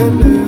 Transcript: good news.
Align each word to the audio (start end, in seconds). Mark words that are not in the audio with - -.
good 0.00 0.14
news. 0.14 0.39